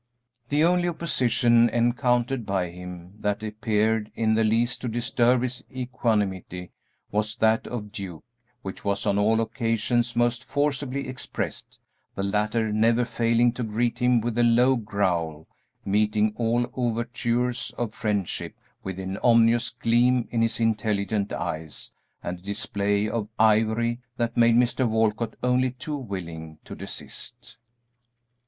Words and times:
The 0.49 0.63
only 0.63 0.87
opposition 0.89 1.69
encountered 1.69 2.43
by 2.43 2.71
him 2.71 3.13
that 3.19 3.43
appeared 3.43 4.11
in 4.15 4.33
the 4.33 4.43
least 4.43 4.81
to 4.81 4.87
disturb 4.87 5.43
his 5.43 5.63
equanimity, 5.71 6.71
was 7.11 7.35
that 7.35 7.67
of 7.67 7.91
Duke, 7.91 8.23
which 8.63 8.83
was 8.83 9.05
on 9.05 9.19
all 9.19 9.39
occasions 9.39 10.15
most 10.15 10.43
forcibly 10.43 11.07
expressed, 11.07 11.77
the 12.15 12.23
latter 12.23 12.73
never 12.73 13.05
failing 13.05 13.51
to 13.53 13.61
greet 13.63 13.99
him 13.99 14.21
with 14.21 14.39
a 14.39 14.43
low 14.43 14.75
growl, 14.75 15.45
meeting 15.85 16.33
all 16.35 16.67
overtures 16.73 17.71
of 17.77 17.93
friendship 17.93 18.55
with 18.81 18.97
an 18.97 19.17
ominous 19.23 19.69
gleam 19.69 20.27
in 20.31 20.41
his 20.41 20.59
intelligent 20.59 21.31
eyes 21.31 21.93
and 22.23 22.39
a 22.39 22.41
display 22.41 23.07
of 23.07 23.29
ivory 23.37 23.99
that 24.17 24.35
made 24.35 24.55
Mr. 24.55 24.89
Walcott 24.89 25.35
only 25.43 25.69
too 25.69 25.95
willing 25.95 26.57
to 26.65 26.73
desist. 26.73 27.59